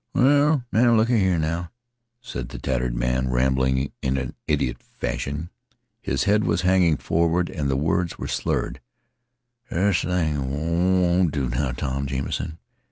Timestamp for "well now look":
0.15-1.11